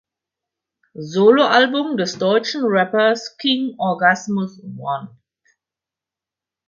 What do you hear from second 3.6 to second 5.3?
Orgasmus One.